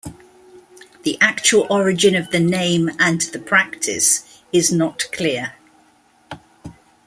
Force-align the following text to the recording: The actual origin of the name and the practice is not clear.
The 1.03 1.15
actual 1.21 1.67
origin 1.69 2.15
of 2.15 2.31
the 2.31 2.39
name 2.39 2.89
and 2.97 3.21
the 3.21 3.37
practice 3.37 4.41
is 4.51 4.71
not 4.71 5.07
clear. 5.11 5.53